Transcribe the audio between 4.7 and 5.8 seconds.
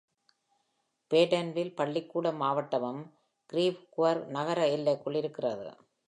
எல்லைக்குள் இருக்கிறது.